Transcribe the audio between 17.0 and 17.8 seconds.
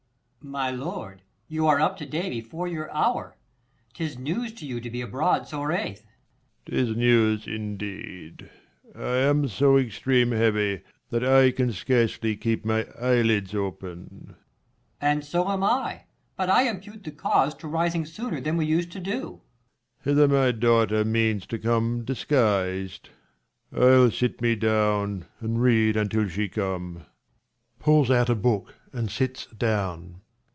the cause 5 To